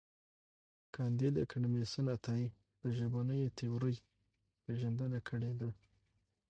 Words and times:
کانديد 0.95 1.33
اکاډميسن 1.43 2.05
عطایي 2.15 2.47
د 2.81 2.83
ژبنیو 2.97 3.53
تیورۍ 3.57 3.95
پېژندنه 4.63 5.19
کړې 5.27 5.51
ده. 5.59 5.69